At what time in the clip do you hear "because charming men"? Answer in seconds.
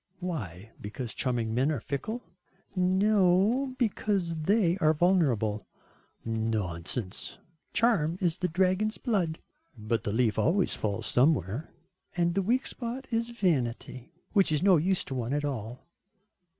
0.81-1.71